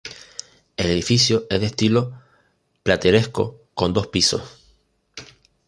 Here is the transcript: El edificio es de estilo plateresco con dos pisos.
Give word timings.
El 0.77 0.89
edificio 0.89 1.45
es 1.47 1.59
de 1.61 1.67
estilo 1.67 2.11
plateresco 2.81 3.59
con 3.75 3.93
dos 3.93 4.07
pisos. 4.07 4.59